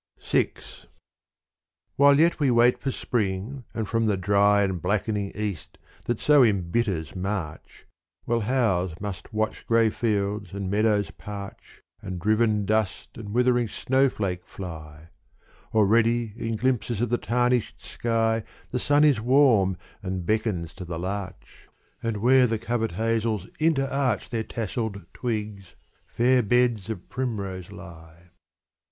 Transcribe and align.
VI 0.31 0.51
While 1.95 2.19
yet 2.19 2.39
we 2.39 2.49
wait 2.49 2.79
for 2.79 2.89
spring 2.89 3.65
and 3.71 3.87
from 3.87 4.07
the 4.07 4.17
dry 4.17 4.63
And 4.63 4.81
blackening 4.81 5.31
east 5.35 5.77
that 6.05 6.17
so 6.17 6.41
embitters 6.41 7.15
March, 7.15 7.85
Well 8.25 8.39
housed 8.41 8.99
must 8.99 9.31
watch 9.31 9.67
grey 9.67 9.91
fields 9.91 10.53
and 10.53 10.71
meadows 10.71 11.11
parch 11.11 11.83
And 12.01 12.19
driven 12.19 12.65
dust 12.65 13.09
and 13.15 13.29
withering 13.31 13.67
snowflake 13.67 14.43
fly: 14.47 15.09
Already 15.71 16.33
in 16.35 16.55
glimpses 16.55 16.99
of 16.99 17.09
the 17.09 17.19
tarnished 17.19 17.79
sky 17.85 18.43
The 18.71 18.79
sun 18.79 19.03
is 19.03 19.21
warm 19.21 19.77
and 20.01 20.25
beckons 20.25 20.73
to 20.77 20.83
the 20.83 20.97
larch, 20.97 21.67
And 22.01 22.17
where 22.17 22.47
the 22.47 22.57
covert 22.57 22.93
hazels 22.93 23.45
interarch 23.59 24.29
Their 24.31 24.45
tasselled 24.45 25.05
twigs, 25.13 25.75
fair 26.07 26.41
beds 26.41 26.89
of 26.89 27.07
primrose 27.07 27.69
lie. 27.71 28.31